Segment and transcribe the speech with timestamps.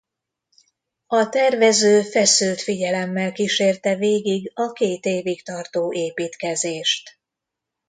[1.07, 7.19] A tervező feszült figyelemmel kísérte végig a két évig tartó építkezést.